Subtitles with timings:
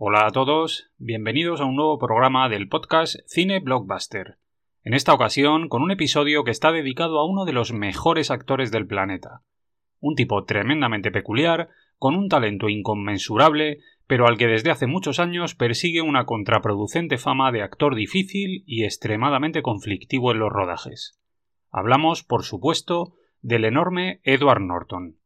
[0.00, 4.38] Hola a todos, bienvenidos a un nuevo programa del podcast Cine Blockbuster.
[4.84, 8.70] En esta ocasión con un episodio que está dedicado a uno de los mejores actores
[8.70, 9.42] del planeta.
[9.98, 15.56] Un tipo tremendamente peculiar, con un talento inconmensurable, pero al que desde hace muchos años
[15.56, 21.18] persigue una contraproducente fama de actor difícil y extremadamente conflictivo en los rodajes.
[21.72, 25.17] Hablamos, por supuesto, del enorme Edward Norton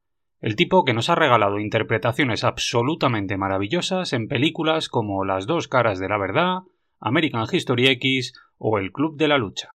[0.43, 6.00] el tipo que nos ha regalado interpretaciones absolutamente maravillosas en películas como Las dos caras
[6.00, 6.59] de la verdad,
[6.98, 9.70] American History X o El Club de la Lucha.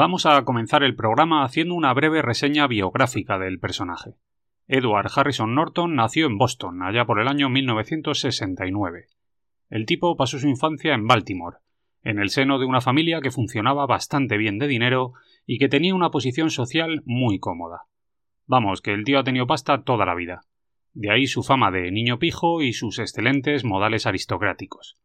[0.00, 4.14] Vamos a comenzar el programa haciendo una breve reseña biográfica del personaje.
[4.66, 9.08] Edward Harrison Norton nació en Boston, allá por el año 1969.
[9.68, 11.58] El tipo pasó su infancia en Baltimore,
[12.02, 15.12] en el seno de una familia que funcionaba bastante bien de dinero
[15.44, 17.82] y que tenía una posición social muy cómoda.
[18.46, 20.40] Vamos, que el tío ha tenido pasta toda la vida.
[20.94, 24.96] De ahí su fama de niño pijo y sus excelentes modales aristocráticos.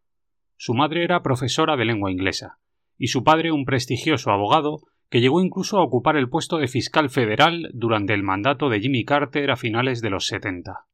[0.55, 2.59] Su madre era profesora de lengua inglesa,
[2.97, 4.79] y su padre un prestigioso abogado
[5.09, 9.05] que llegó incluso a ocupar el puesto de fiscal federal durante el mandato de Jimmy
[9.05, 10.85] Carter a finales de los 70.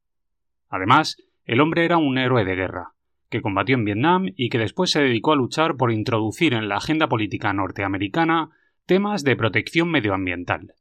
[0.68, 2.92] Además, el hombre era un héroe de guerra,
[3.30, 6.76] que combatió en Vietnam y que después se dedicó a luchar por introducir en la
[6.76, 8.50] agenda política norteamericana
[8.86, 10.74] temas de protección medioambiental.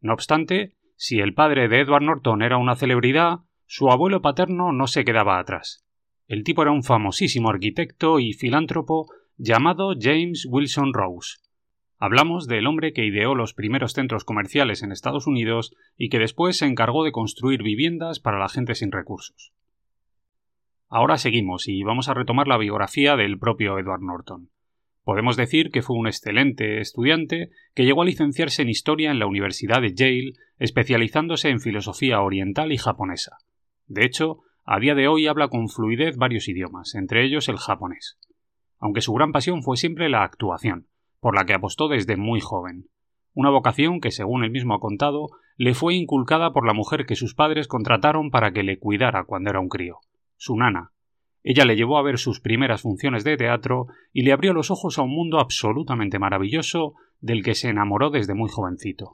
[0.00, 4.86] No obstante, si el padre de Edward Norton era una celebridad, su abuelo paterno no
[4.86, 5.84] se quedaba atrás.
[6.28, 11.40] El tipo era un famosísimo arquitecto y filántropo llamado James Wilson Rose.
[11.98, 16.56] Hablamos del hombre que ideó los primeros centros comerciales en Estados Unidos y que después
[16.56, 19.52] se encargó de construir viviendas para la gente sin recursos.
[20.88, 24.50] Ahora seguimos y vamos a retomar la biografía del propio Edward Norton.
[25.04, 29.26] Podemos decir que fue un excelente estudiante que llegó a licenciarse en Historia en la
[29.26, 33.36] Universidad de Yale, especializándose en filosofía oriental y japonesa.
[33.86, 38.18] De hecho, a día de hoy habla con fluidez varios idiomas, entre ellos el japonés
[38.78, 40.86] aunque su gran pasión fue siempre la actuación,
[41.20, 42.88] por la que apostó desde muy joven.
[43.34, 47.16] Una vocación que, según él mismo ha contado, le fue inculcada por la mujer que
[47.16, 49.98] sus padres contrataron para que le cuidara cuando era un crío,
[50.36, 50.92] su nana.
[51.42, 54.98] Ella le llevó a ver sus primeras funciones de teatro y le abrió los ojos
[54.98, 59.12] a un mundo absolutamente maravilloso del que se enamoró desde muy jovencito.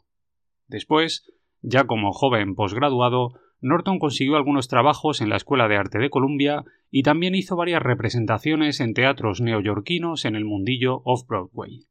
[0.67, 1.31] Después,
[1.61, 6.65] ya como joven posgraduado, Norton consiguió algunos trabajos en la Escuela de Arte de Columbia
[6.91, 11.87] y también hizo varias representaciones en teatros neoyorquinos en el mundillo off-Broadway.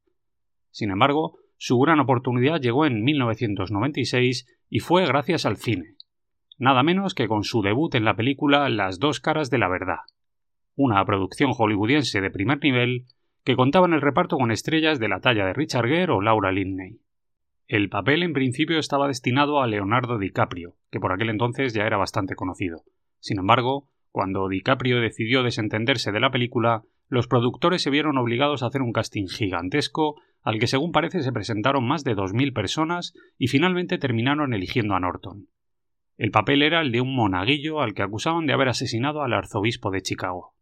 [0.70, 5.96] Sin embargo, su gran oportunidad llegó en 1996 y fue gracias al cine,
[6.60, 10.00] nada menos que con su debut en la película Las dos caras de la verdad,
[10.76, 13.06] una producción hollywoodiense de primer nivel
[13.46, 16.52] que contaba en el reparto con estrellas de la talla de Richard Gere o Laura
[16.52, 17.00] Linney.
[17.72, 21.96] El papel en principio estaba destinado a Leonardo DiCaprio, que por aquel entonces ya era
[21.96, 22.84] bastante conocido.
[23.22, 28.66] Sin embargo, cuando DiCaprio decidió desentenderse de la película, los productores se vieron obligados a
[28.66, 33.48] hacer un casting gigantesco al que según parece se presentaron más de 2.000 personas y
[33.48, 35.48] finalmente terminaron eligiendo a Norton.
[36.18, 39.92] El papel era el de un monaguillo al que acusaban de haber asesinado al arzobispo
[39.92, 40.56] de Chicago.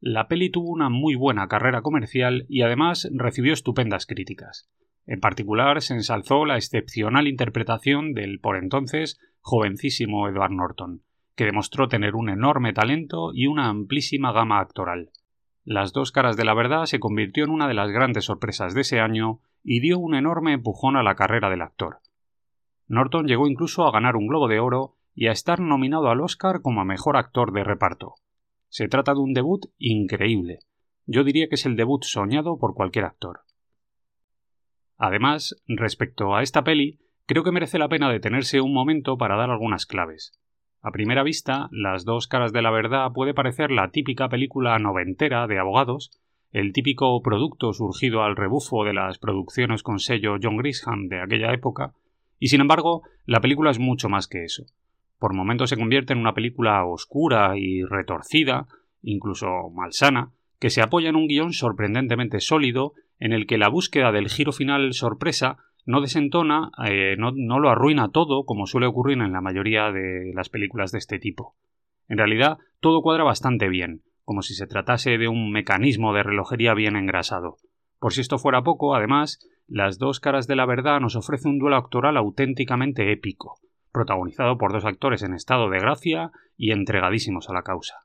[0.00, 4.68] La peli tuvo una muy buena carrera comercial y además recibió estupendas críticas.
[5.06, 11.02] En particular, se ensalzó la excepcional interpretación del por entonces jovencísimo Edward Norton,
[11.34, 15.10] que demostró tener un enorme talento y una amplísima gama actoral.
[15.64, 18.82] Las dos caras de la verdad se convirtió en una de las grandes sorpresas de
[18.82, 21.98] ese año y dio un enorme empujón a la carrera del actor.
[22.88, 26.62] Norton llegó incluso a ganar un Globo de Oro y a estar nominado al Oscar
[26.62, 28.14] como mejor actor de reparto.
[28.68, 30.60] Se trata de un debut increíble.
[31.06, 33.40] Yo diría que es el debut soñado por cualquier actor.
[35.04, 39.50] Además, respecto a esta peli, creo que merece la pena detenerse un momento para dar
[39.50, 40.32] algunas claves.
[40.80, 45.48] A primera vista, Las dos caras de la verdad puede parecer la típica película noventera
[45.48, 46.12] de abogados,
[46.52, 51.52] el típico producto surgido al rebufo de las producciones con sello John Grisham de aquella
[51.52, 51.94] época,
[52.38, 54.66] y sin embargo, la película es mucho más que eso.
[55.18, 58.68] Por momentos se convierte en una película oscura y retorcida,
[59.02, 64.12] incluso malsana, que se apoya en un guion sorprendentemente sólido, en el que la búsqueda
[64.12, 69.18] del giro final sorpresa no desentona, eh, no, no lo arruina todo, como suele ocurrir
[69.18, 71.56] en la mayoría de las películas de este tipo.
[72.08, 76.74] En realidad, todo cuadra bastante bien, como si se tratase de un mecanismo de relojería
[76.74, 77.56] bien engrasado.
[77.98, 81.58] Por si esto fuera poco, además, Las dos caras de la verdad nos ofrece un
[81.58, 83.58] duelo actoral auténticamente épico,
[83.90, 88.04] protagonizado por dos actores en estado de gracia y entregadísimos a la causa.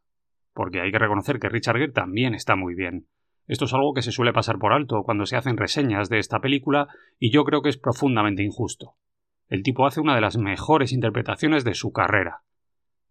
[0.54, 3.08] Porque hay que reconocer que Richard Gere también está muy bien.
[3.48, 6.40] Esto es algo que se suele pasar por alto cuando se hacen reseñas de esta
[6.40, 8.96] película y yo creo que es profundamente injusto.
[9.48, 12.42] El tipo hace una de las mejores interpretaciones de su carrera.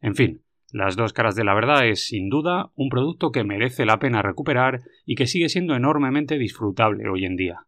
[0.03, 3.87] En fin, las dos caras de la verdad es, sin duda, un producto que merece
[3.87, 7.61] la pena recuperar y que sigue siendo enormemente disfrutable hoy en día.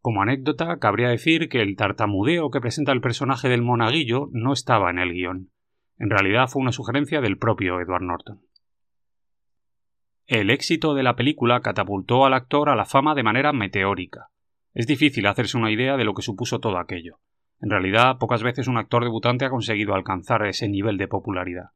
[0.00, 4.90] Como anécdota, cabría decir que el tartamudeo que presenta el personaje del monaguillo no estaba
[4.90, 5.50] en el guion.
[5.98, 8.40] En realidad fue una sugerencia del propio Edward Norton.
[10.26, 14.30] El éxito de la película catapultó al actor a la fama de manera meteórica.
[14.74, 17.20] Es difícil hacerse una idea de lo que supuso todo aquello.
[17.60, 21.70] En realidad, pocas veces un actor debutante ha conseguido alcanzar ese nivel de popularidad.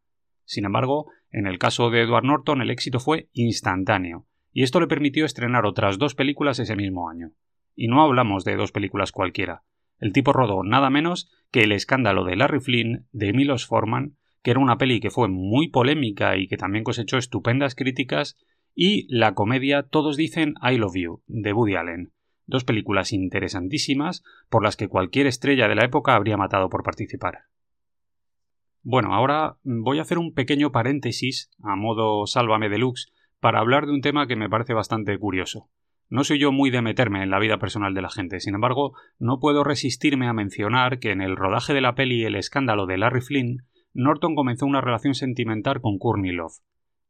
[0.44, 4.88] Sin embargo, en el caso de Edward Norton el éxito fue instantáneo, y esto le
[4.88, 7.30] permitió estrenar otras dos películas ese mismo año.
[7.76, 9.62] Y no hablamos de dos películas cualquiera.
[10.00, 14.52] El tipo rodó nada menos que El escándalo de Larry Flynn de Milos Forman que
[14.52, 18.36] era una peli que fue muy polémica y que también cosechó estupendas críticas,
[18.74, 22.12] y la comedia Todos dicen I Love You, de Woody Allen.
[22.46, 27.44] Dos películas interesantísimas por las que cualquier estrella de la época habría matado por participar.
[28.82, 33.92] Bueno, ahora voy a hacer un pequeño paréntesis, a modo sálvame deluxe, para hablar de
[33.92, 35.68] un tema que me parece bastante curioso.
[36.08, 38.94] No soy yo muy de meterme en la vida personal de la gente, sin embargo,
[39.18, 42.98] no puedo resistirme a mencionar que en el rodaje de la peli El escándalo de
[42.98, 46.58] Larry Flynn Norton comenzó una relación sentimental con Courtney Love,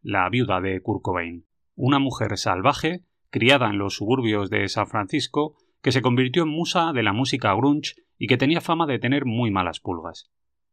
[0.02, 1.44] la viuda de Kurt Cobain,
[1.74, 6.92] una mujer salvaje, criada en los suburbios de San Francisco, que se convirtió en musa
[6.92, 10.30] de la música grunge y que tenía fama de tener muy malas pulgas.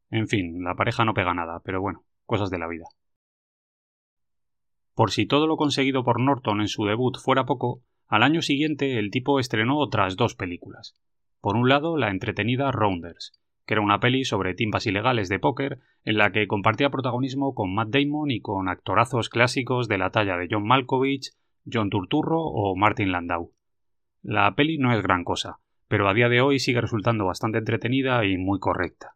[0.10, 2.86] En fin, la pareja no pega nada, pero bueno, cosas de la vida.
[4.96, 8.98] Por si todo lo conseguido por Norton en su debut fuera poco, al año siguiente
[8.98, 10.96] el tipo estrenó otras dos películas.
[11.42, 13.34] Por un lado, la entretenida Rounders,
[13.68, 17.76] que era una peli sobre timpas ilegales de póker en la que compartía protagonismo con
[17.76, 21.34] Matt Damon y con actorazos clásicos de la talla de John Malkovich,
[21.72, 23.52] John Turturro o Martin Landau.
[24.24, 25.60] La peli no es gran cosa,
[25.90, 29.16] pero a día de hoy sigue resultando bastante entretenida y muy correcta.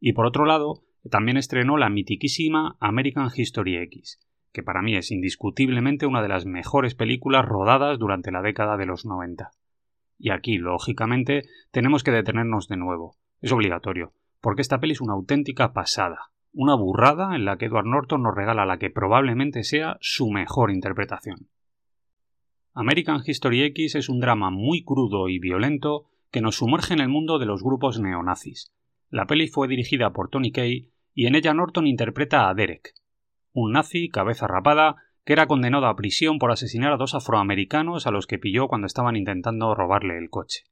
[0.00, 4.18] Y por otro lado, también estrenó la mitiquísima American History X,
[4.52, 8.86] que para mí es indiscutiblemente una de las mejores películas rodadas durante la década de
[8.86, 9.52] los 90.
[10.18, 15.14] Y aquí, lógicamente, tenemos que detenernos de nuevo, es obligatorio, porque esta peli es una
[15.14, 19.98] auténtica pasada, una burrada en la que Edward Norton nos regala la que probablemente sea
[20.00, 21.48] su mejor interpretación.
[22.72, 27.08] American History X es un drama muy crudo y violento que nos sumerge en el
[27.08, 28.72] mundo de los grupos neonazis.
[29.10, 32.94] La peli fue dirigida por Tony Kay y en ella Norton interpreta a Derek,
[33.52, 38.10] un nazi cabeza rapada que era condenado a prisión por asesinar a dos afroamericanos a
[38.10, 40.64] los que pilló cuando estaban intentando robarle el coche.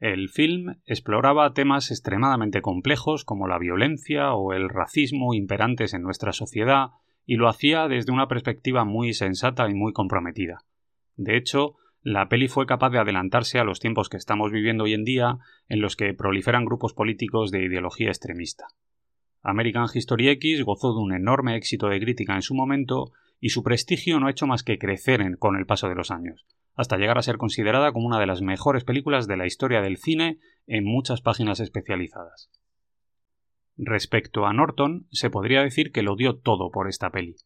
[0.00, 6.32] El film exploraba temas extremadamente complejos como la violencia o el racismo imperantes en nuestra
[6.32, 6.92] sociedad
[7.26, 10.64] y lo hacía desde una perspectiva muy sensata y muy comprometida.
[11.16, 14.94] De hecho, la peli fue capaz de adelantarse a los tiempos que estamos viviendo hoy
[14.94, 15.36] en día
[15.68, 18.68] en los que proliferan grupos políticos de ideología extremista.
[19.42, 23.62] American History X gozó de un enorme éxito de crítica en su momento y su
[23.62, 27.18] prestigio no ha hecho más que crecer con el paso de los años hasta llegar
[27.18, 30.84] a ser considerada como una de las mejores películas de la historia del cine en
[30.84, 32.50] muchas páginas especializadas.
[33.76, 37.36] Respecto a Norton, se podría decir que lo dio todo por esta peli.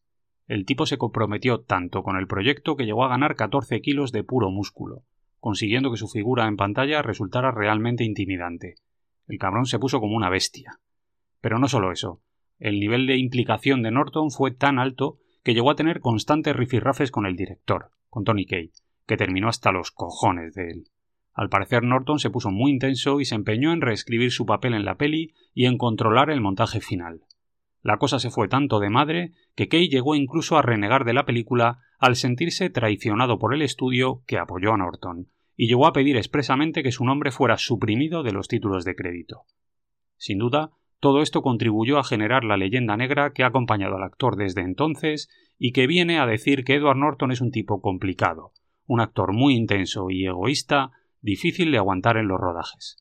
[0.47, 4.23] El tipo se comprometió tanto con el proyecto que llegó a ganar 14 kilos de
[4.23, 5.03] puro músculo,
[5.39, 8.75] consiguiendo que su figura en pantalla resultara realmente intimidante.
[9.27, 10.79] El cabrón se puso como una bestia.
[11.41, 12.21] Pero no solo eso.
[12.59, 17.11] El nivel de implicación de Norton fue tan alto que llegó a tener constantes rifirrafes
[17.11, 18.71] con el director, con Tony Kaye,
[19.07, 20.83] que terminó hasta los cojones de él.
[21.33, 24.85] Al parecer Norton se puso muy intenso y se empeñó en reescribir su papel en
[24.85, 27.21] la peli y en controlar el montaje final.
[27.81, 31.25] La cosa se fue tanto de madre que Kay llegó incluso a renegar de la
[31.25, 36.17] película al sentirse traicionado por el estudio que apoyó a Norton, y llegó a pedir
[36.17, 39.43] expresamente que su nombre fuera suprimido de los títulos de crédito.
[40.17, 44.35] Sin duda, todo esto contribuyó a generar la leyenda negra que ha acompañado al actor
[44.37, 48.51] desde entonces y que viene a decir que Edward Norton es un tipo complicado,
[48.87, 52.97] un actor muy intenso y egoísta, difícil de aguantar en los rodajes.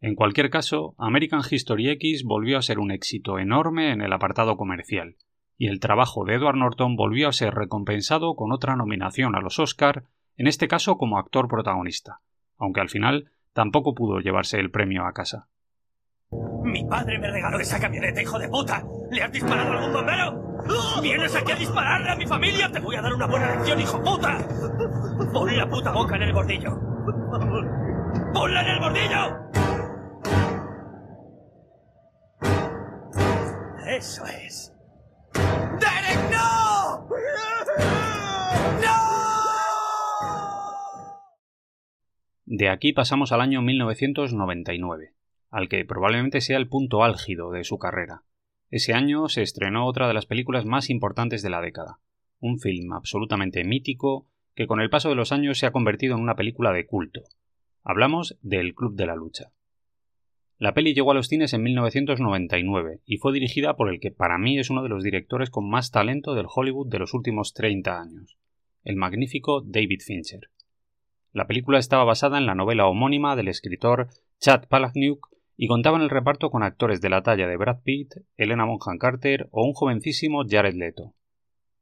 [0.00, 4.56] En cualquier caso, American History X volvió a ser un éxito enorme en el apartado
[4.56, 5.16] comercial,
[5.56, 9.58] y el trabajo de Edward Norton volvió a ser recompensado con otra nominación a los
[9.60, 10.04] Oscar,
[10.36, 12.20] en este caso como actor protagonista,
[12.58, 15.48] aunque al final tampoco pudo llevarse el premio a casa.
[16.64, 18.84] Mi padre me regaló esa camioneta, hijo de puta.
[19.10, 20.51] ¿Le has disparado a algún bombero?
[21.02, 22.70] ¿Vienes aquí a dispararle a mi familia?
[22.70, 24.38] Te voy a dar una buena lección, hijo puta.
[25.32, 26.78] Pon la puta boca en el bordillo.
[28.32, 29.42] ¡Ponla en el bordillo!
[33.86, 34.74] Eso es.
[35.34, 37.08] ¡Derek, no!
[38.80, 38.96] ¡No!
[42.46, 45.14] De aquí pasamos al año 1999,
[45.50, 48.22] al que probablemente sea el punto álgido de su carrera.
[48.72, 51.98] Ese año se estrenó otra de las películas más importantes de la década,
[52.40, 56.22] un film absolutamente mítico que con el paso de los años se ha convertido en
[56.22, 57.20] una película de culto.
[57.84, 59.52] Hablamos del Club de la Lucha.
[60.56, 64.38] La peli llegó a los cines en 1999 y fue dirigida por el que para
[64.38, 68.00] mí es uno de los directores con más talento del Hollywood de los últimos 30
[68.00, 68.38] años,
[68.84, 70.48] el magnífico David Fincher.
[71.34, 74.08] La película estaba basada en la novela homónima del escritor
[74.40, 75.31] Chad Palahniuk
[75.62, 78.98] y contaba en el reparto con actores de la talla de Brad Pitt, Elena Bonham
[78.98, 81.14] Carter o un jovencísimo Jared Leto.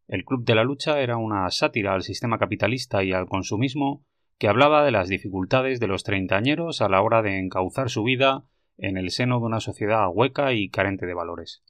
[0.06, 4.04] El Club de la Lucha era una sátira al sistema capitalista y al consumismo
[4.38, 8.44] que hablaba de las dificultades de los treintañeros a la hora de encauzar su vida
[8.76, 11.64] en el seno de una sociedad hueca y carente de valores.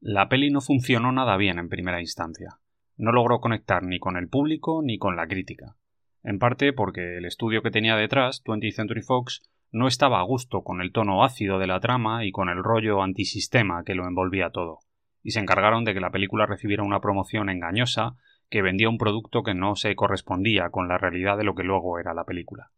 [0.00, 2.58] La peli no funcionó nada bien en primera instancia.
[2.96, 5.76] No logró conectar ni con el público ni con la crítica.
[6.24, 10.62] En parte porque el estudio que tenía detrás, 20th Century Fox, no estaba a gusto
[10.62, 14.50] con el tono ácido de la trama y con el rollo antisistema que lo envolvía
[14.50, 14.80] todo,
[15.22, 18.16] y se encargaron de que la película recibiera una promoción engañosa
[18.50, 21.98] que vendía un producto que no se correspondía con la realidad de lo que luego
[21.98, 22.70] era la película.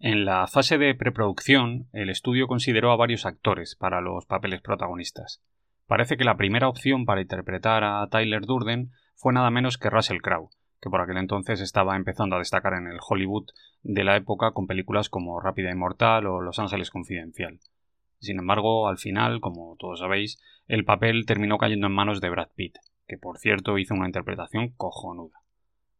[0.00, 5.40] En la fase de preproducción, el estudio consideró a varios actores para los papeles protagonistas.
[5.86, 10.20] Parece que la primera opción para interpretar a Tyler Durden fue nada menos que Russell
[10.20, 10.50] Crowe,
[10.84, 13.46] que por aquel entonces estaba empezando a destacar en el Hollywood
[13.82, 17.58] de la época con películas como Rápida y Mortal o Los Ángeles Confidencial.
[18.18, 20.38] Sin embargo, al final, como todos sabéis,
[20.68, 22.76] el papel terminó cayendo en manos de Brad Pitt,
[23.06, 25.38] que por cierto hizo una interpretación cojonuda.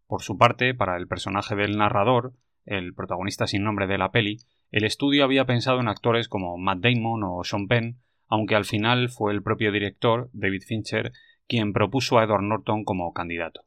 [0.06, 2.34] Por su parte, para el personaje del narrador,
[2.66, 4.36] el protagonista sin nombre de la peli,
[4.70, 9.08] el estudio había pensado en actores como Matt Damon o Sean Penn, aunque al final
[9.08, 11.12] fue el propio director, David Fincher,
[11.48, 13.62] quien propuso a Edward Norton como candidato.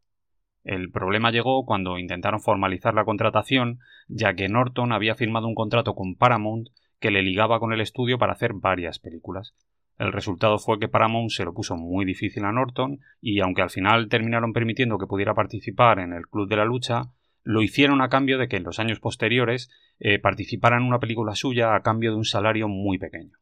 [0.67, 5.95] El problema llegó cuando intentaron formalizar la contratación, ya que Norton había firmado un contrato
[5.95, 6.67] con Paramount
[7.00, 9.55] que le ligaba con el estudio para hacer varias películas.
[9.97, 13.69] El resultado fue que Paramount se lo puso muy difícil a Norton y aunque al
[13.69, 18.09] final terminaron permitiendo que pudiera participar en el Club de la Lucha, lo hicieron a
[18.09, 22.12] cambio de que en los años posteriores eh, participara en una película suya a cambio
[22.12, 23.38] de un salario muy pequeño.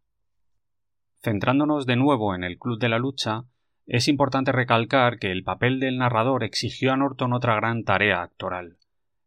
[1.24, 3.46] Centrándonos de nuevo en el Club de la Lucha,
[3.88, 8.78] es importante recalcar que el papel del narrador exigió a Norton otra gran tarea actoral.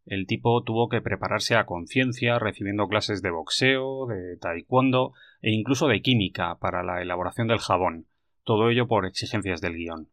[0.04, 5.12] El tipo tuvo que prepararse a conciencia, recibiendo clases de boxeo, de taekwondo
[5.42, 8.06] e incluso de química para la elaboración del jabón,
[8.42, 10.08] todo ello por exigencias del guion.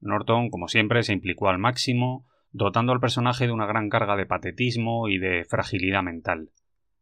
[0.00, 4.26] Norton, como siempre, se implicó al máximo, dotando al personaje de una gran carga de
[4.26, 6.50] patetismo y de fragilidad mental,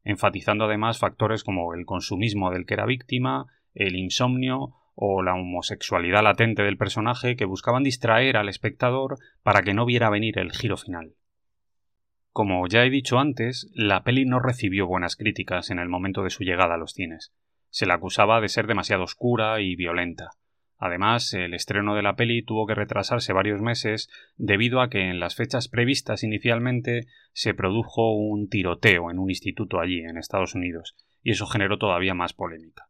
[0.04, 6.24] enfatizando además factores como el consumismo del que era víctima, el insomnio o la homosexualidad
[6.24, 10.78] latente del personaje que buscaban distraer al espectador para que no viera venir el giro
[10.78, 11.12] final.
[12.32, 16.30] Como ya he dicho antes, la peli no recibió buenas críticas en el momento de
[16.30, 17.32] su llegada a los cines.
[17.68, 20.30] Se la acusaba de ser demasiado oscura y violenta.
[20.78, 25.20] Además, el estreno de la peli tuvo que retrasarse varios meses debido a que en
[25.20, 30.94] las fechas previstas inicialmente se produjo un tiroteo en un instituto allí, en Estados Unidos,
[31.22, 32.88] y eso generó todavía más polémica.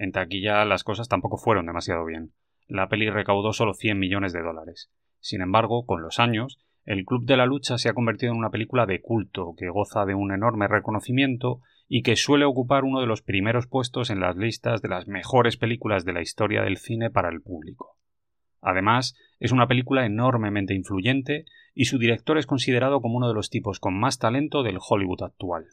[0.00, 2.32] En taquilla las cosas tampoco fueron demasiado bien.
[2.66, 4.90] La peli recaudó solo 100 millones de dólares.
[5.18, 8.48] Sin embargo, con los años, el Club de la Lucha se ha convertido en una
[8.48, 13.06] película de culto que goza de un enorme reconocimiento y que suele ocupar uno de
[13.06, 17.10] los primeros puestos en las listas de las mejores películas de la historia del cine
[17.10, 17.98] para el público.
[18.62, 23.50] Además, es una película enormemente influyente y su director es considerado como uno de los
[23.50, 25.66] tipos con más talento del Hollywood actual.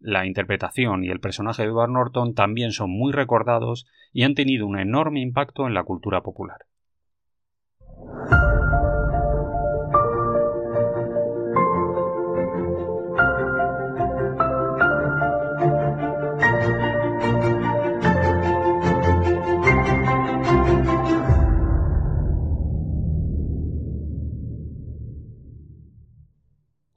[0.00, 4.66] La interpretación y el personaje de Edward Norton también son muy recordados y han tenido
[4.66, 6.66] un enorme impacto en la cultura popular.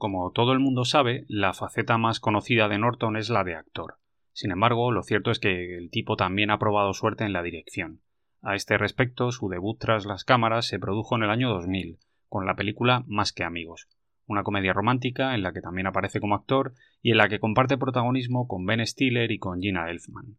[0.08, 3.96] Como todo el mundo sabe, la faceta más conocida de Norton es la de actor.
[4.32, 8.00] Sin embargo, lo cierto es que el tipo también ha probado suerte en la dirección.
[8.42, 12.00] A este respecto, su debut tras las cámaras se produjo en el año 2000,
[12.30, 13.90] con la película Más que amigos,
[14.28, 17.78] una comedia romántica en la que también aparece como actor y en la que comparte
[17.78, 20.38] protagonismo con Ben Stiller y con Gina Elfman.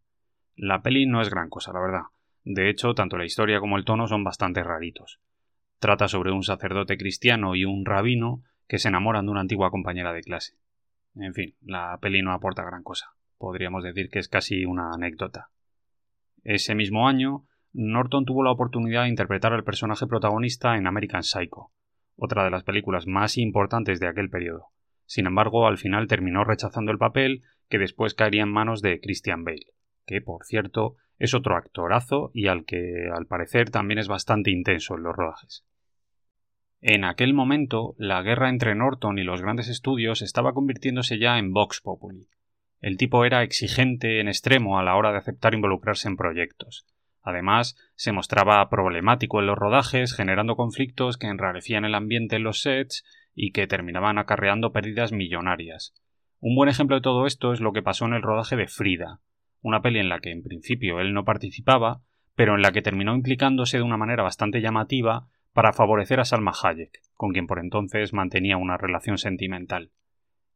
[0.56, 2.02] La peli no es gran cosa, la verdad.
[2.42, 5.20] De hecho, tanto la historia como el tono son bastante raritos.
[5.78, 10.12] Trata sobre un sacerdote cristiano y un rabino que se enamoran de una antigua compañera
[10.12, 10.54] de clase.
[11.16, 13.14] En fin, la peli no aporta gran cosa.
[13.38, 15.50] Podríamos decir que es casi una anécdota.
[16.44, 21.72] Ese mismo año, Norton tuvo la oportunidad de interpretar al personaje protagonista en American Psycho,
[22.16, 24.66] otra de las películas más importantes de aquel periodo.
[25.06, 29.44] Sin embargo, al final terminó rechazando el papel que después caería en manos de Christian
[29.44, 29.72] Bale,
[30.06, 34.96] que, por cierto, es otro actorazo y al que, al parecer, también es bastante intenso
[34.96, 35.64] en los rodajes.
[36.80, 41.52] En aquel momento, la guerra entre Norton y los grandes estudios estaba convirtiéndose ya en
[41.52, 42.28] Vox Populi.
[42.80, 46.86] El tipo era exigente en extremo a la hora de aceptar involucrarse en proyectos.
[47.20, 52.60] Además, se mostraba problemático en los rodajes, generando conflictos que enrarecían el ambiente en los
[52.60, 53.04] sets
[53.34, 55.94] y que terminaban acarreando pérdidas millonarias.
[56.38, 59.20] Un buen ejemplo de todo esto es lo que pasó en el rodaje de Frida,
[59.60, 62.02] una peli en la que en principio él no participaba,
[62.36, 66.52] pero en la que terminó implicándose de una manera bastante llamativa para favorecer a Salma
[66.62, 69.90] Hayek, con quien por entonces mantenía una relación sentimental.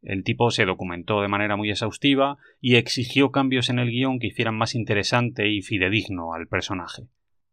[0.02, 4.26] El tipo se documentó de manera muy exhaustiva y exigió cambios en el guion que
[4.26, 7.04] hicieran más interesante y fidedigno al personaje.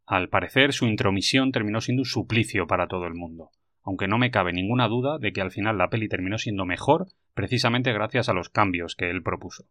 [0.06, 3.52] Al parecer, su intromisión terminó siendo un suplicio para todo el mundo,
[3.84, 7.08] aunque no me cabe ninguna duda de que al final la peli terminó siendo mejor
[7.36, 9.66] precisamente gracias a los cambios que él propuso.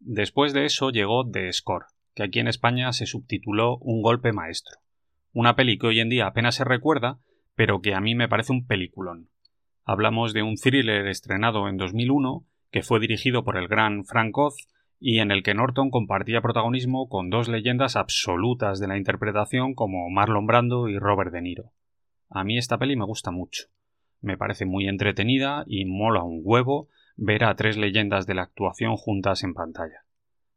[0.00, 4.78] Después de eso llegó The Score, que aquí en España se subtituló Un golpe maestro,
[5.36, 7.18] una peli que hoy en día apenas se recuerda,
[7.54, 9.28] pero que a mí me parece un peliculón.
[9.84, 14.66] Hablamos de un thriller estrenado en 2001 que fue dirigido por el gran Frank Oz
[14.98, 20.08] y en el que Norton compartía protagonismo con dos leyendas absolutas de la interpretación como
[20.08, 21.70] Marlon Brando y Robert De Niro.
[22.30, 23.64] A mí esta peli me gusta mucho.
[24.22, 28.96] Me parece muy entretenida y mola un huevo ver a tres leyendas de la actuación
[28.96, 30.00] juntas en pantalla.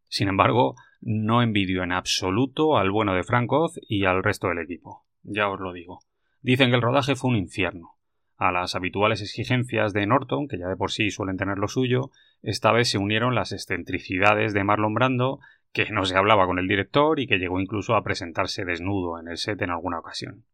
[0.08, 4.60] Sin embargo, no envidio en absoluto al bueno de Frank Oz y al resto del
[4.60, 5.06] equipo.
[5.24, 6.00] Ya os lo digo.
[6.42, 7.96] Dicen que el rodaje fue un infierno.
[8.38, 12.12] A las habituales exigencias de Norton, que ya de por sí suelen tener lo suyo,
[12.42, 15.40] esta vez se unieron las excentricidades de Marlon Brando,
[15.74, 19.28] que no se hablaba con el director y que llegó incluso a presentarse desnudo en
[19.28, 20.46] el set en alguna ocasión.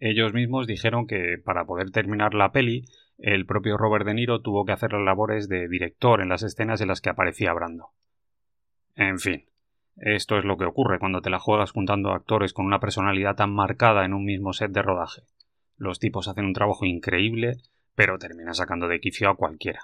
[0.00, 2.84] Ellos mismos dijeron que para poder terminar la peli,
[3.16, 6.80] el propio Robert De Niro tuvo que hacer las labores de director en las escenas
[6.80, 7.90] en las que aparecía Brando.
[8.98, 9.44] En fin,
[9.96, 13.54] esto es lo que ocurre cuando te la juegas juntando actores con una personalidad tan
[13.54, 15.22] marcada en un mismo set de rodaje.
[15.76, 17.58] Los tipos hacen un trabajo increíble,
[17.94, 19.82] pero termina sacando de quicio a cualquiera.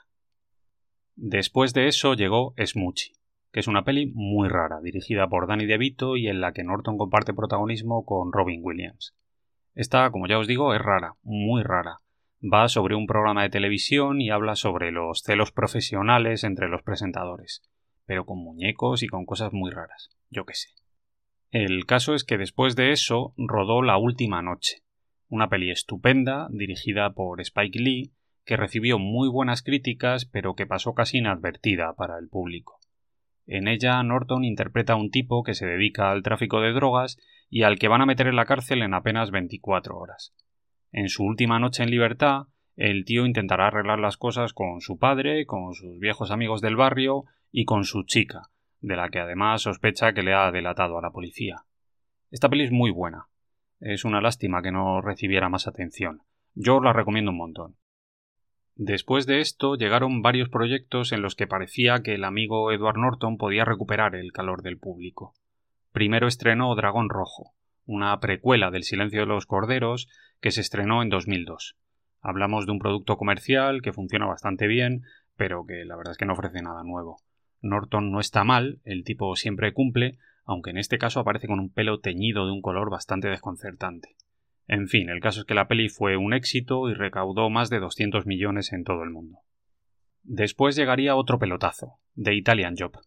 [1.15, 3.13] Después de eso llegó Smoochie,
[3.53, 6.99] que es una peli muy rara, dirigida por Danny DeVito y en la que Norton
[6.99, 9.15] comparte protagonismo con Robin Williams.
[9.77, 12.01] Esta, como ya os digo, es rara, muy rara.
[12.43, 17.63] Va sobre un programa de televisión y habla sobre los celos profesionales entre los presentadores,
[18.07, 20.71] pero con muñecos y con cosas muy raras, yo qué sé.
[21.51, 24.83] El caso es que después de eso rodó La Última Noche,
[25.29, 28.13] una peli estupenda, dirigida por Spike Lee,
[28.45, 32.81] que recibió muy buenas críticas, pero que pasó casi inadvertida para el público.
[33.47, 37.19] En ella, Norton interpreta a un tipo que se dedica al tráfico de drogas
[37.51, 40.35] y al que van a meter en la cárcel en apenas 24 horas.
[40.93, 45.47] En su última noche en libertad, el tío intentará arreglar las cosas con su padre,
[45.47, 47.25] con sus viejos amigos del barrio
[47.57, 51.13] y con su chica, de la que además sospecha que le ha delatado a la
[51.13, 51.63] policía.
[52.33, 53.29] Esta peli es muy buena,
[53.79, 56.23] es una lástima que no recibiera más atención.
[56.55, 57.77] Yo la recomiendo un montón.
[58.75, 63.39] Después de esto llegaron varios proyectos en los que parecía que el amigo Edward Norton
[63.39, 65.35] podía recuperar el calor del público.
[65.93, 67.53] Primero estrenó Dragón Rojo,
[67.87, 70.09] una precuela del Silencio de los Corderos
[70.41, 71.77] que se estrenó en 2002.
[72.21, 75.03] Hablamos de un producto comercial que funciona bastante bien,
[75.37, 77.19] pero que la verdad es que no ofrece nada nuevo.
[77.65, 81.73] Norton no está mal, el tipo siempre cumple, aunque en este caso aparece con un
[81.73, 84.17] pelo teñido de un color bastante desconcertante.
[84.67, 87.81] En fin, el caso es que la peli fue un éxito y recaudó más de
[87.81, 89.39] 200 millones en todo el mundo.
[90.23, 92.99] Después llegaría otro pelotazo, The Italian Job,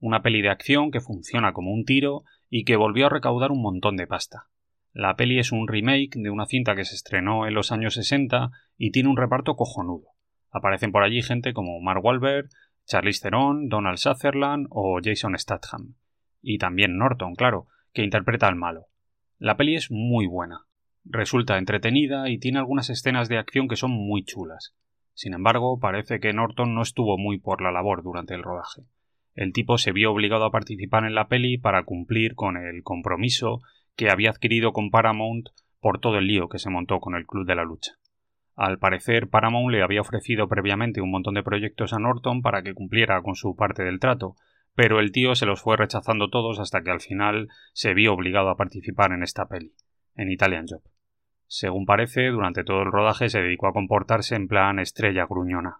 [0.00, 3.62] una peli de acción que funciona como un tiro y que volvió a recaudar un
[3.62, 4.48] montón de pasta.
[4.92, 8.50] La peli es un remake de una cinta que se estrenó en los años 60
[8.76, 10.08] y tiene un reparto cojonudo.
[10.50, 12.48] Aparecen por allí gente como Mark Wahlberg,
[12.88, 15.96] Charlize Theron, Donald Sutherland o Jason Statham
[16.40, 18.86] y también Norton, claro, que interpreta al malo.
[19.38, 20.64] La peli es muy buena.
[21.04, 24.74] Resulta entretenida y tiene algunas escenas de acción que son muy chulas.
[25.12, 28.82] Sin embargo, parece que Norton no estuvo muy por la labor durante el rodaje.
[29.34, 33.60] el tipo se vio obligado a participar en la peli para cumplir con el compromiso
[33.96, 37.46] que había adquirido con Paramount por todo el lío que se montó con el Club
[37.46, 37.97] de la Lucha.
[38.58, 42.74] Al parecer, Paramount le había ofrecido previamente un montón de proyectos a Norton para que
[42.74, 44.34] cumpliera con su parte del trato,
[44.74, 48.48] pero el tío se los fue rechazando todos hasta que al final se vio obligado
[48.48, 49.74] a participar en esta peli,
[50.16, 50.82] en Italian Job.
[51.46, 55.76] Según parece, durante todo el rodaje se dedicó a comportarse en plan estrella gruñona.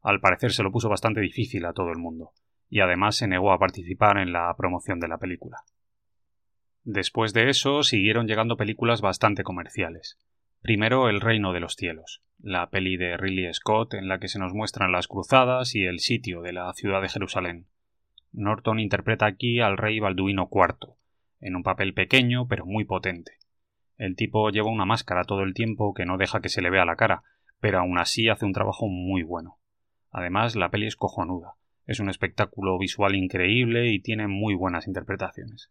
[0.00, 2.30] Al parecer se lo puso bastante difícil a todo el mundo,
[2.68, 5.64] y además se negó a participar en la promoción de la película.
[6.84, 10.16] Después de eso siguieron llegando películas bastante comerciales.
[10.62, 14.38] Primero El Reino de los Cielos, la peli de Ridley Scott en la que se
[14.38, 17.66] nos muestran las cruzadas y el sitio de la ciudad de Jerusalén.
[18.32, 20.96] Norton interpreta aquí al rey Balduino IV,
[21.40, 23.38] en un papel pequeño pero muy potente.
[23.96, 26.84] El tipo lleva una máscara todo el tiempo que no deja que se le vea
[26.84, 27.22] la cara,
[27.58, 29.56] pero aún así hace un trabajo muy bueno.
[30.10, 31.54] Además, la peli es cojonuda.
[31.86, 35.70] Es un espectáculo visual increíble y tiene muy buenas interpretaciones.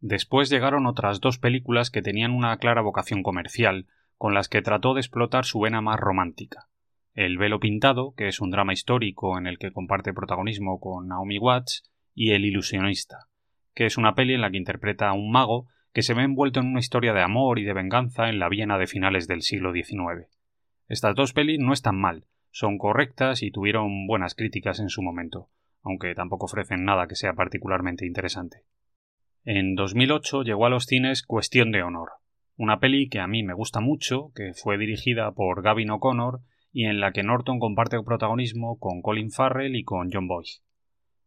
[0.00, 3.86] Después llegaron otras dos películas que tenían una clara vocación comercial,
[4.16, 6.68] con las que trató de explotar su vena más romántica.
[7.14, 11.38] El velo pintado, que es un drama histórico en el que comparte protagonismo con Naomi
[11.38, 13.28] Watts, y El ilusionista,
[13.74, 16.60] que es una peli en la que interpreta a un mago que se ve envuelto
[16.60, 19.72] en una historia de amor y de venganza en la Viena de finales del siglo
[19.72, 20.28] XIX.
[20.88, 25.50] Estas dos pelis no están mal, son correctas y tuvieron buenas críticas en su momento,
[25.82, 28.64] aunque tampoco ofrecen nada que sea particularmente interesante.
[29.44, 32.10] En 2008 llegó a los cines Cuestión de Honor,
[32.58, 36.40] una peli que a mí me gusta mucho, que fue dirigida por Gavin O'Connor
[36.72, 40.60] y en la que Norton comparte el protagonismo con Colin Farrell y con John Boyce.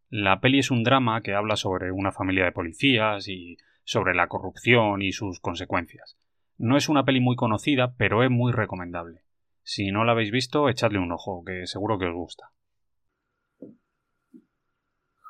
[0.10, 4.28] La peli es un drama que habla sobre una familia de policías y sobre la
[4.28, 6.16] corrupción y sus consecuencias.
[6.60, 9.24] No es una peli muy conocida, pero es muy recomendable.
[9.64, 12.52] Si no la habéis visto, echadle un ojo, que seguro que os gusta.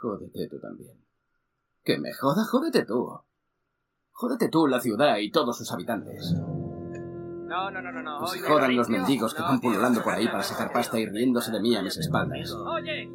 [0.02, 1.03] Jódete tú también.
[1.84, 3.10] Que me joda, jódete tú.
[4.12, 6.34] Jódete tú la ciudad y todos sus habitantes.
[6.34, 8.20] No, no, no, no, no.
[8.22, 11.52] Que se jodan los mendigos que van pululando por ahí para sacar pasta y riéndose
[11.52, 12.56] de mí a mis espaldas.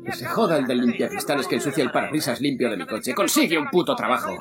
[0.05, 3.15] Que se joda el del limpiacristales que ensucia el parabrisas limpio de mi coche.
[3.15, 4.37] Consigue un puto trabajo.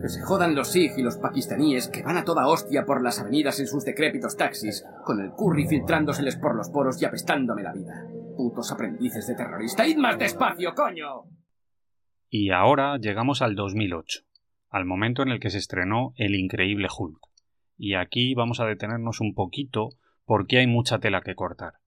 [0.00, 3.18] Que se jodan los Sikh y los pakistaníes que van a toda hostia por las
[3.18, 7.72] avenidas en sus decrépitos taxis, con el curry filtrándoseles por los poros y apestándome la
[7.72, 8.06] vida.
[8.36, 9.86] Putos aprendices de terrorista.
[9.86, 11.39] ¡Id más despacio, coño!
[12.30, 14.20] Y ahora llegamos al 2008,
[14.70, 17.30] al momento en el que se estrenó El Increíble Hulk
[17.82, 19.88] y aquí vamos a detenernos un poquito
[20.26, 21.78] porque hay mucha tela que cortar.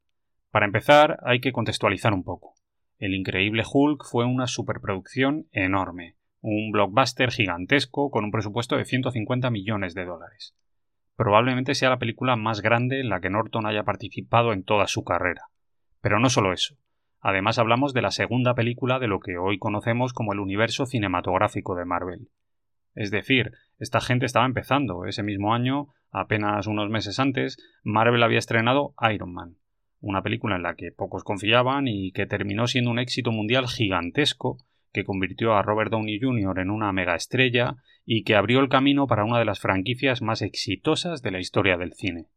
[0.49, 2.55] Para empezar, hay que contextualizar un poco.
[2.97, 9.51] El Increíble Hulk fue una superproducción enorme, un blockbuster gigantesco con un presupuesto de 150
[9.51, 10.55] millones de dólares.
[11.15, 15.03] Probablemente sea la película más grande en la que Norton haya participado en toda su
[15.03, 15.43] carrera.
[16.01, 16.75] Pero no solo eso.
[17.25, 21.73] Además hablamos de la segunda película de lo que hoy conocemos como el universo cinematográfico
[21.73, 22.27] de Marvel.
[22.95, 25.05] Es decir, esta gente estaba empezando.
[25.05, 29.55] Ese mismo año, apenas unos meses antes, Marvel había estrenado Iron Man,
[30.01, 34.57] una película en la que pocos confiaban y que terminó siendo un éxito mundial gigantesco
[34.91, 36.59] que convirtió a Robert Downey Jr.
[36.59, 40.41] en una mega estrella y que abrió el camino para una de las franquicias más
[40.41, 42.27] exitosas de la historia del cine.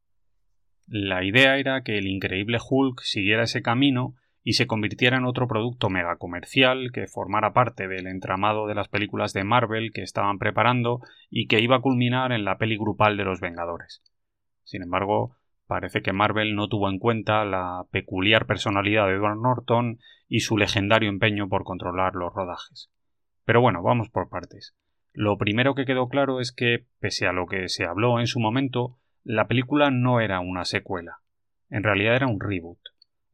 [0.87, 4.15] La idea era que el increíble Hulk siguiera ese camino
[4.49, 8.87] y se convirtiera en otro producto mega comercial que formara parte del entramado de las
[8.87, 13.17] películas de Marvel que estaban preparando y que iba a culminar en la peli grupal
[13.17, 14.05] de los Vengadores.
[14.63, 15.35] Sin embargo,
[15.67, 20.57] parece que Marvel no tuvo en cuenta la peculiar personalidad de Edward Norton y su
[20.57, 22.89] legendario empeño por controlar los rodajes.
[23.45, 24.77] Pero bueno, vamos por partes.
[25.13, 28.39] Lo primero que quedó claro es que, pese a lo que se habló en su
[28.39, 31.19] momento, la película no era una secuela.
[31.69, 32.79] En realidad era un reboot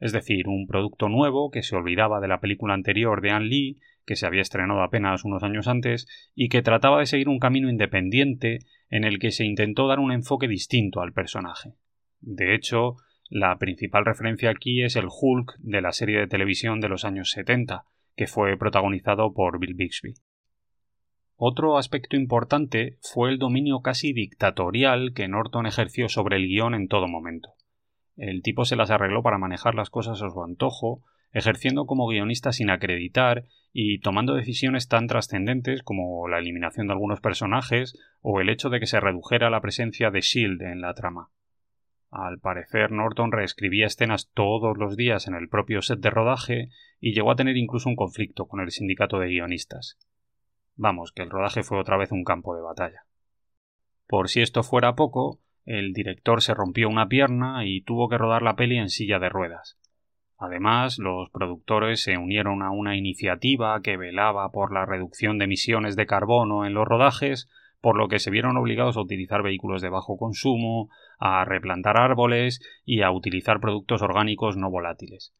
[0.02, 3.78] es decir, un producto nuevo que se olvidaba de la película anterior de Anne Lee,
[4.04, 7.70] que se había estrenado apenas unos años antes, y que trataba de seguir un camino
[7.70, 8.58] independiente
[8.90, 11.74] en el que se intentó dar un enfoque distinto al personaje.
[12.20, 12.96] De hecho,
[13.30, 17.30] la principal referencia aquí es el Hulk de la serie de televisión de los años
[17.30, 17.84] 70,
[18.16, 20.14] que fue protagonizado por Bill Bixby.
[21.36, 26.88] Otro aspecto importante fue el dominio casi dictatorial que Norton ejerció sobre el guion en
[26.88, 27.50] todo momento.
[28.16, 32.52] El tipo se las arregló para manejar las cosas a su antojo, ejerciendo como guionista
[32.52, 38.50] sin acreditar y tomando decisiones tan trascendentes como la eliminación de algunos personajes o el
[38.50, 41.30] hecho de que se redujera la presencia de Shield en la trama.
[42.10, 46.68] Al parecer, Norton reescribía escenas todos los días en el propio set de rodaje
[47.00, 49.98] y llegó a tener incluso un conflicto con el sindicato de guionistas.
[50.76, 53.06] Vamos, que el rodaje fue otra vez un campo de batalla.
[54.06, 58.42] Por si esto fuera poco, el director se rompió una pierna y tuvo que rodar
[58.42, 59.78] la peli en silla de ruedas.
[60.38, 65.94] Además, los productores se unieron a una iniciativa que velaba por la reducción de emisiones
[65.94, 67.48] de carbono en los rodajes,
[67.80, 72.60] por lo que se vieron obligados a utilizar vehículos de bajo consumo, a replantar árboles
[72.84, 75.32] y a utilizar productos orgánicos no volátiles.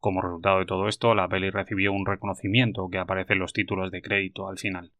[0.00, 3.90] Como resultado de todo esto, la peli recibió un reconocimiento que aparece en los títulos
[3.92, 4.92] de crédito al final.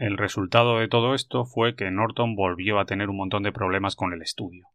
[0.00, 3.96] El resultado de todo esto fue que Norton volvió a tener un montón de problemas
[3.96, 4.68] con el estudio,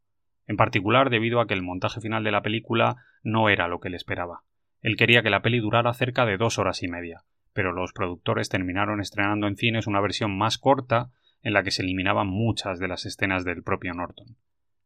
[0.46, 3.88] en particular debido a que el montaje final de la película no era lo que
[3.88, 4.42] él esperaba.
[4.84, 8.50] Él quería que la peli durara cerca de dos horas y media, pero los productores
[8.50, 11.10] terminaron estrenando en cines una versión más corta
[11.42, 14.38] en la que se eliminaban muchas de las escenas del propio Norton.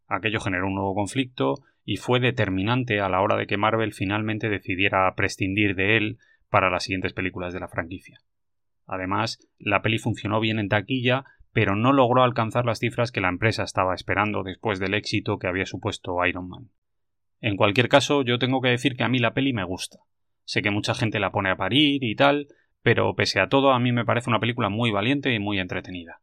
[0.07, 4.47] Aquello generó un nuevo conflicto y fue determinante a la hora de que Marvel finalmente
[4.47, 6.17] decidiera prescindir de él
[6.49, 8.21] para las siguientes películas de la franquicia.
[8.91, 11.23] Además, la peli funcionó bien en taquilla,
[11.53, 15.47] pero no logró alcanzar las cifras que la empresa estaba esperando después del éxito que
[15.47, 16.71] había supuesto Iron Man.
[17.39, 19.99] En cualquier caso, yo tengo que decir que a mí la peli me gusta.
[20.43, 22.47] Sé que mucha gente la pone a parir y tal,
[22.81, 26.21] pero pese a todo a mí me parece una película muy valiente y muy entretenida.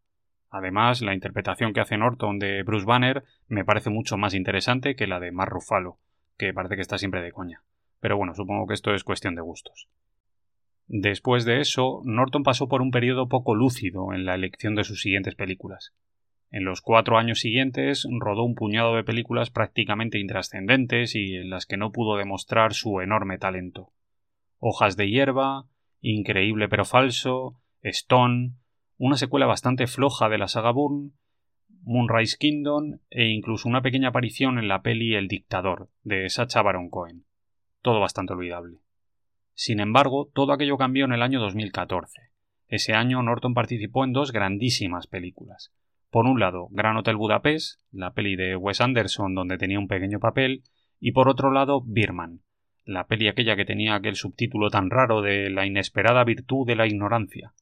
[0.51, 5.07] Además, la interpretación que hace Norton de Bruce Banner me parece mucho más interesante que
[5.07, 5.99] la de Mark Ruffalo,
[6.37, 7.63] que parece que está siempre de coña.
[8.01, 9.89] Pero bueno, supongo que esto es cuestión de gustos.
[10.89, 15.01] Después de eso, Norton pasó por un periodo poco lúcido en la elección de sus
[15.01, 15.93] siguientes películas.
[16.51, 21.67] En los cuatro años siguientes rodó un puñado de películas prácticamente intrascendentes y en las
[21.67, 23.93] que no pudo demostrar su enorme talento.
[24.59, 25.67] Hojas de hierba,
[26.09, 28.53] Increíble pero falso, Stone,
[28.97, 31.11] una secuela bastante floja de la saga Bourne,
[31.83, 36.91] Moonrise Kingdom e incluso una pequeña aparición en la peli El dictador de Sacha Baron
[36.91, 37.25] Cohen.
[37.83, 38.79] Todo bastante olvidable.
[39.59, 42.21] Sin embargo, todo aquello cambió en el año 2014.
[42.69, 45.73] Ese año Norton participó en dos grandísimas películas.
[46.11, 50.21] Por un lado, Gran Hotel Budapest, la peli de Wes Anderson donde tenía un pequeño
[50.21, 50.63] papel,
[51.01, 52.43] y por otro lado, Birman,
[52.85, 56.87] la peli aquella que tenía aquel subtítulo tan raro de La inesperada virtud de la
[56.87, 57.55] ignorancia.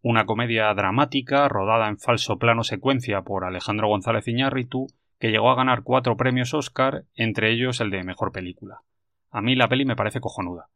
[0.00, 4.86] Una comedia dramática rodada en falso plano secuencia por Alejandro González Iñárritu,
[5.18, 8.82] que llegó a ganar cuatro premios Oscar, entre ellos el de mejor película.
[9.32, 10.68] A mí la peli me parece cojonuda.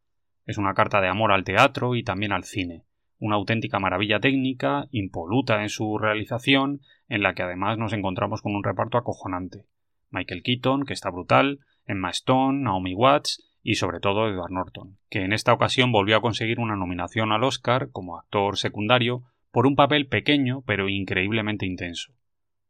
[0.46, 2.84] Es una carta de amor al teatro y también al cine,
[3.18, 8.54] una auténtica maravilla técnica, impoluta en su realización, en la que además nos encontramos con
[8.54, 9.64] un reparto acojonante.
[10.10, 15.22] Michael Keaton, que está brutal, Emma Stone, Naomi Watts y sobre todo Edward Norton, que
[15.22, 19.74] en esta ocasión volvió a conseguir una nominación al Oscar como actor secundario por un
[19.74, 22.12] papel pequeño pero increíblemente intenso.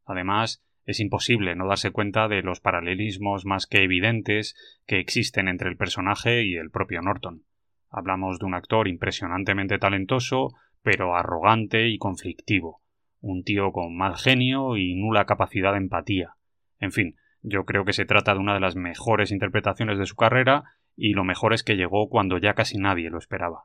[0.06, 4.54] Además, es imposible no darse cuenta de los paralelismos más que evidentes
[4.86, 7.42] que existen entre el personaje y el propio Norton.
[7.90, 10.48] Hablamos de un actor impresionantemente talentoso,
[10.82, 12.82] pero arrogante y conflictivo,
[13.20, 16.34] un tío con mal genio y nula capacidad de empatía.
[16.78, 20.16] En fin, yo creo que se trata de una de las mejores interpretaciones de su
[20.16, 20.64] carrera
[20.96, 23.64] y lo mejor es que llegó cuando ya casi nadie lo esperaba.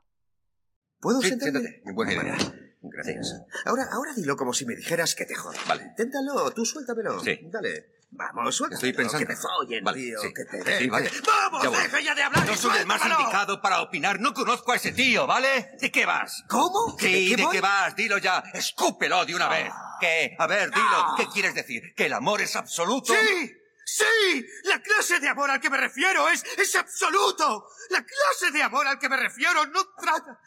[1.00, 1.60] ¿Puedo Sí, sentarme?
[1.60, 1.92] siéntate.
[1.94, 2.36] Buena idea.
[2.82, 3.28] Gracias.
[3.30, 3.58] Sí.
[3.66, 5.54] Ahora, ahora dilo como si me dijeras que te jodo.
[5.68, 5.84] Vale.
[5.84, 7.20] Inténtalo, tú suéltamelo.
[7.20, 7.38] Sí.
[7.44, 7.86] Dale.
[8.14, 8.76] Vamos, suéltalo.
[8.76, 9.26] Estoy pensando.
[9.26, 10.20] Que te follen, Vale, tío.
[10.20, 10.34] sí.
[10.34, 11.10] Que te Sí, den, vale.
[11.26, 12.46] ¡Vamos, Ya deja ya de hablar!
[12.46, 14.20] No soy el más indicado para opinar.
[14.20, 15.70] No conozco a ese tío, ¿vale?
[15.80, 16.44] ¿De qué vas?
[16.48, 16.94] ¿Cómo?
[16.98, 17.52] Sí, ¿de voy?
[17.52, 17.96] qué vas?
[17.96, 18.42] Dilo ya.
[18.52, 19.72] Escúpelo de una vez.
[19.98, 20.36] ¿Qué?
[20.38, 20.84] A ver, dilo.
[20.90, 21.14] Ah.
[21.16, 21.82] ¿Qué quieres decir?
[21.96, 23.14] ¿Que el amor es absoluto?
[23.14, 23.50] ¡Sí!
[23.84, 24.46] ¡Sí!
[24.64, 27.66] La clase de amor al que me refiero es, es absoluto.
[27.90, 30.38] La clase de amor al que me refiero no trata.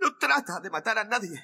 [0.00, 1.38] No trata de matar a nadie.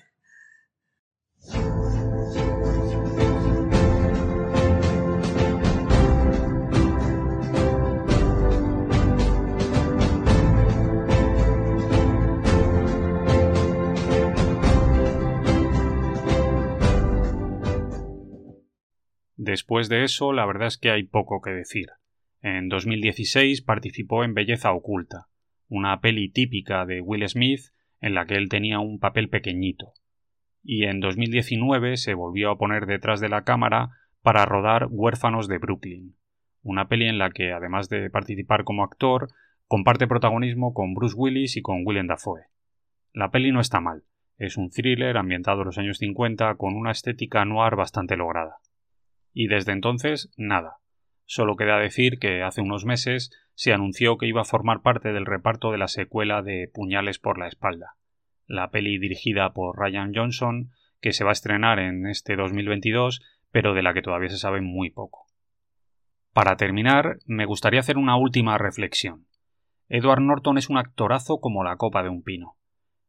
[19.51, 21.89] Después de eso, la verdad es que hay poco que decir.
[22.41, 25.27] En 2016 participó en Belleza Oculta,
[25.69, 27.63] una peli típica de Will Smith
[28.01, 29.93] en la que él tenía un papel pequeñito.
[30.63, 33.89] Y en 2019 se volvió a poner detrás de la cámara
[34.23, 36.15] para rodar Huérfanos de Brooklyn,
[36.63, 39.31] una peli en la que, además de participar como actor,
[39.67, 42.43] comparte protagonismo con Bruce Willis y con Willem Dafoe.
[43.13, 44.05] La peli no está mal,
[44.39, 48.59] es un thriller ambientado en los años 50 con una estética noir bastante lograda.
[49.33, 50.79] Y desde entonces, nada.
[51.25, 55.27] Solo queda decir que hace unos meses se anunció que iba a formar parte del
[55.27, 57.95] reparto de la secuela de Puñales por la espalda,
[58.47, 63.75] la peli dirigida por Ryan Johnson, que se va a estrenar en este 2022, pero
[63.75, 65.27] de la que todavía se sabe muy poco.
[66.33, 69.27] Para terminar, me gustaría hacer una última reflexión.
[69.89, 72.57] Edward Norton es un actorazo como la copa de un pino.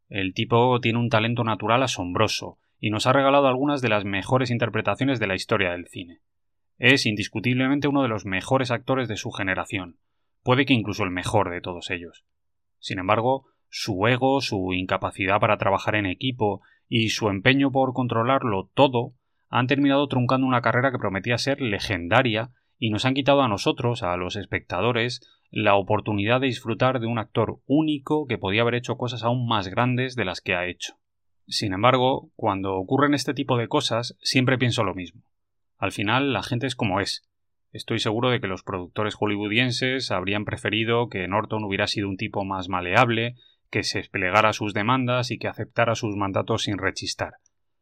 [0.09, 4.49] El tipo tiene un talento natural asombroso, y nos ha regalado algunas de las mejores
[4.49, 6.19] interpretaciones de la historia del cine.
[6.79, 9.97] Es indiscutiblemente uno de los mejores actores de su generación,
[10.43, 12.25] puede que incluso el mejor de todos ellos.
[12.79, 18.71] Sin embargo, su ego, su incapacidad para trabajar en equipo y su empeño por controlarlo
[18.73, 19.13] todo
[19.47, 24.01] han terminado truncando una carrera que prometía ser legendaria y nos han quitado a nosotros,
[24.01, 28.97] a los espectadores, la oportunidad de disfrutar de un actor único que podía haber hecho
[28.97, 30.95] cosas aún más grandes de las que ha hecho.
[31.47, 35.23] Sin embargo, cuando ocurren este tipo de cosas, siempre pienso lo mismo.
[35.77, 37.27] Al final, la gente es como es.
[37.71, 42.45] Estoy seguro de que los productores hollywoodienses habrían preferido que Norton hubiera sido un tipo
[42.45, 43.35] más maleable,
[43.69, 47.35] que se desplegara sus demandas y que aceptara sus mandatos sin rechistar.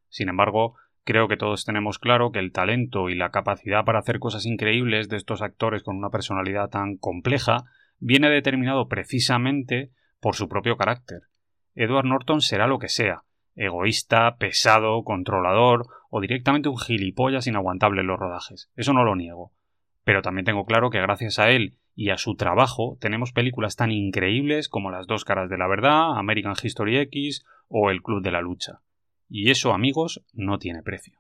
[0.08, 0.76] Sin embargo,
[1.10, 5.10] Creo que todos tenemos claro que el talento y la capacidad para hacer cosas increíbles
[5.10, 7.64] de estos actores con una personalidad tan compleja
[7.98, 11.22] viene determinado precisamente por su propio carácter.
[11.74, 13.24] Edward Norton será lo que sea,
[13.60, 18.72] egoísta, pesado, controlador o directamente un gilipollas inaguantable en los rodajes.
[18.76, 19.52] Eso no lo niego.
[20.04, 23.92] Pero también tengo claro que gracias a él y a su trabajo tenemos películas tan
[23.92, 28.32] increíbles como Las dos caras de la verdad, American History X o El Club de
[28.32, 28.80] la Lucha.
[29.28, 31.20] Y eso, amigos, no tiene precio.